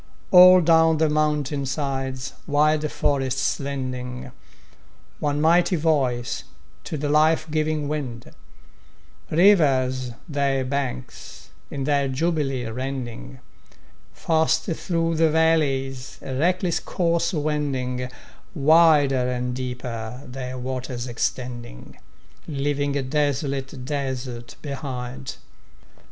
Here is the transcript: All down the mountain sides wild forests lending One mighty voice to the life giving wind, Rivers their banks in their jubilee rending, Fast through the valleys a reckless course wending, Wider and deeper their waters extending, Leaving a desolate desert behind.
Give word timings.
All 0.31 0.61
down 0.61 0.97
the 0.97 1.09
mountain 1.11 1.67
sides 1.67 2.33
wild 2.47 2.91
forests 2.91 3.59
lending 3.59 4.31
One 5.19 5.39
mighty 5.39 5.75
voice 5.75 6.43
to 6.85 6.97
the 6.97 7.07
life 7.07 7.45
giving 7.51 7.87
wind, 7.87 8.31
Rivers 9.29 10.13
their 10.27 10.65
banks 10.65 11.49
in 11.69 11.83
their 11.83 12.07
jubilee 12.07 12.65
rending, 12.65 13.41
Fast 14.11 14.63
through 14.63 15.17
the 15.17 15.29
valleys 15.29 16.17
a 16.23 16.33
reckless 16.35 16.79
course 16.79 17.31
wending, 17.31 18.09
Wider 18.55 19.29
and 19.29 19.53
deeper 19.55 20.23
their 20.25 20.57
waters 20.57 21.05
extending, 21.07 21.99
Leaving 22.47 22.95
a 22.97 23.03
desolate 23.03 23.85
desert 23.85 24.55
behind. 24.63 25.35